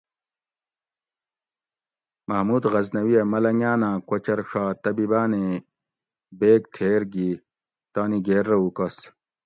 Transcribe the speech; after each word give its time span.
محمود 2.29 2.63
غزنوی 2.73 3.15
ھہ 3.19 3.23
ملنگۤان 3.31 3.81
آں 3.89 3.97
کوچر 4.09 4.39
ڛا 4.49 4.63
طبیبانیں 4.83 5.51
بیگ 6.39 6.61
تھیر 6.75 7.01
گی 7.13 7.29
تانی 7.93 8.19
گیر 8.27 8.45
رہ 8.49 8.57
اوکس 8.59 8.95